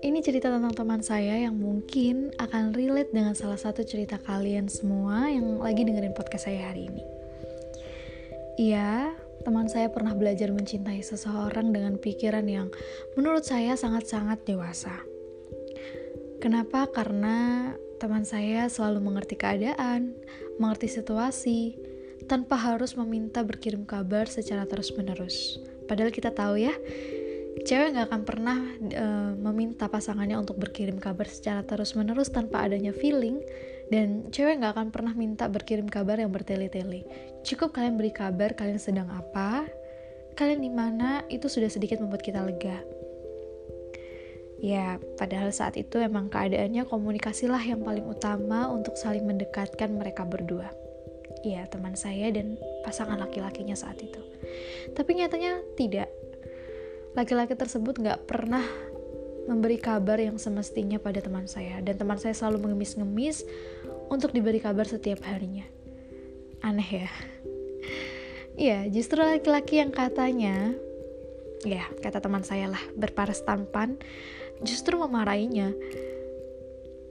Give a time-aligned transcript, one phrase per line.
[0.00, 5.32] Ini cerita tentang teman saya yang mungkin akan relate dengan salah satu cerita kalian semua
[5.32, 7.04] yang lagi dengerin podcast saya hari ini.
[8.60, 9.16] Iya,
[9.48, 12.68] teman saya pernah belajar mencintai seseorang dengan pikiran yang
[13.16, 14.92] menurut saya sangat-sangat dewasa.
[16.44, 16.84] Kenapa?
[16.92, 20.16] Karena teman saya selalu mengerti keadaan,
[20.60, 21.80] mengerti situasi,
[22.30, 25.58] tanpa harus meminta berkirim kabar secara terus-menerus.
[25.90, 26.70] Padahal kita tahu ya,
[27.66, 28.58] cewek nggak akan pernah
[28.94, 33.42] uh, meminta pasangannya untuk berkirim kabar secara terus-menerus tanpa adanya feeling
[33.90, 37.02] dan cewek nggak akan pernah minta berkirim kabar yang bertele-tele.
[37.42, 39.66] Cukup kalian beri kabar kalian sedang apa,
[40.38, 42.78] kalian di mana itu sudah sedikit membuat kita lega.
[44.60, 50.68] Ya, padahal saat itu emang keadaannya komunikasilah yang paling utama untuk saling mendekatkan mereka berdua.
[51.40, 54.20] Iya, teman saya dan pasangan laki-lakinya saat itu.
[54.92, 56.12] Tapi nyatanya tidak
[57.16, 58.62] laki-laki tersebut nggak pernah
[59.50, 63.42] memberi kabar yang semestinya pada teman saya dan teman saya selalu mengemis-ngemis
[64.12, 65.64] untuk diberi kabar setiap harinya.
[66.60, 67.10] Aneh ya.
[68.60, 70.76] Iya, justru laki-laki yang katanya,
[71.64, 73.96] ya kata teman saya lah, berparas tampan,
[74.60, 75.72] justru memarahinya.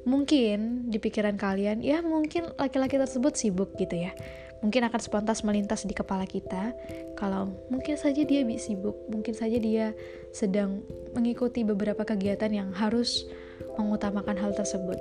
[0.08, 4.16] Mungkin di pikiran kalian, ya mungkin laki-laki tersebut sibuk gitu ya
[4.60, 6.76] mungkin akan spontan melintas di kepala kita
[7.16, 9.96] kalau mungkin saja dia sibuk, mungkin saja dia
[10.32, 10.84] sedang
[11.16, 13.28] mengikuti beberapa kegiatan yang harus
[13.76, 15.00] mengutamakan hal tersebut.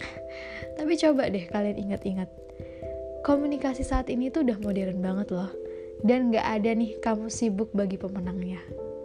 [0.80, 2.28] Tapi coba deh kalian ingat-ingat,
[3.24, 5.52] komunikasi saat ini tuh udah modern banget loh.
[6.02, 8.58] Dan gak ada nih kamu sibuk bagi pemenangnya.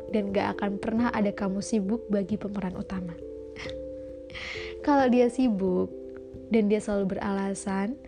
[0.10, 3.14] Dan gak akan pernah ada kamu sibuk bagi pemeran utama.
[4.82, 5.92] Kalau dia sibuk,
[6.52, 8.00] dan dia selalu beralasan,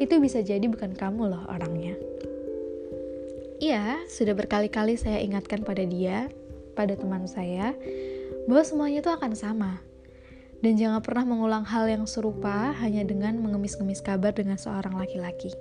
[0.00, 1.98] itu bisa jadi bukan kamu loh orangnya.
[3.58, 6.30] Iya, sudah berkali-kali saya ingatkan pada dia,
[6.78, 7.74] pada teman saya,
[8.46, 9.82] bahwa semuanya itu akan sama.
[10.58, 15.54] Dan jangan pernah mengulang hal yang serupa hanya dengan mengemis-ngemis kabar dengan seorang laki-laki.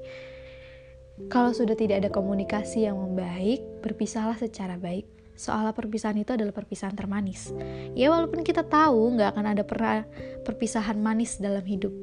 [1.34, 5.17] Kalau sudah tidak ada komunikasi yang membaik, berpisahlah secara baik.
[5.38, 7.54] Soalnya perpisahan itu adalah perpisahan termanis.
[7.94, 10.04] Ya walaupun kita tahu nggak akan ada pernah
[10.42, 11.94] perpisahan manis dalam hidup.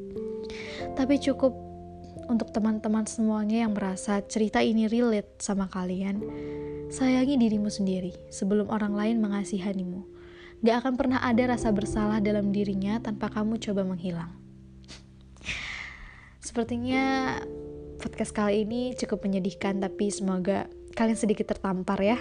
[0.95, 1.53] Tapi cukup
[2.31, 6.23] untuk teman-teman semuanya yang merasa cerita ini relate sama kalian,
[6.89, 10.06] sayangi dirimu sendiri sebelum orang lain mengasihanimu.
[10.65, 14.33] Gak akan pernah ada rasa bersalah dalam dirinya tanpa kamu coba menghilang.
[16.41, 17.37] Sepertinya
[18.00, 22.16] podcast kali ini cukup menyedihkan, tapi semoga kalian sedikit tertampar ya.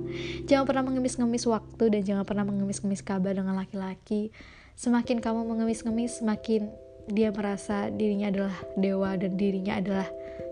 [0.48, 4.30] jangan pernah mengemis-ngemis waktu dan jangan pernah mengemis-ngemis kabar dengan laki-laki.
[4.78, 6.70] Semakin kamu mengemis-ngemis, semakin
[7.08, 10.06] dia merasa dirinya adalah dewa dan dirinya adalah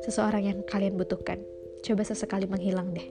[0.08, 1.38] seseorang yang kalian butuhkan.
[1.84, 3.06] Coba sesekali menghilang deh.